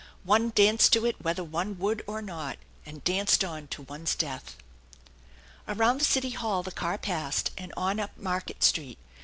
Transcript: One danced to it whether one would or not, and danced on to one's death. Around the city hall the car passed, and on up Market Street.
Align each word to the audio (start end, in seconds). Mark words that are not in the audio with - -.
One 0.23 0.49
danced 0.49 0.93
to 0.93 1.05
it 1.05 1.15
whether 1.21 1.43
one 1.43 1.77
would 1.77 2.03
or 2.07 2.23
not, 2.23 2.57
and 2.87 3.03
danced 3.03 3.43
on 3.43 3.67
to 3.67 3.83
one's 3.83 4.15
death. 4.15 4.55
Around 5.67 5.99
the 6.01 6.05
city 6.05 6.31
hall 6.31 6.63
the 6.63 6.71
car 6.71 6.97
passed, 6.97 7.51
and 7.55 7.71
on 7.77 7.99
up 7.99 8.17
Market 8.17 8.63
Street. 8.63 8.97